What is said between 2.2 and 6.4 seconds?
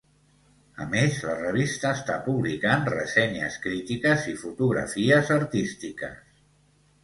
publicant ressenyes crítiques i fotografies artístiques.